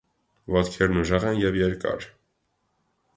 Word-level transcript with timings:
Ոտքերն 0.53 0.97
ուժեղ 1.01 1.27
են 1.33 1.37
և 1.43 1.59
երկար։ 1.61 2.09